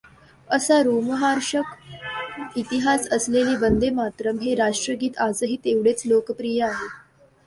[0.49, 6.87] असा रोमहर्षक इतिहास असलेले वंदे मातरम् हे राष्ट्रगीत आजही तेवढेच लोकप्रिय आहे.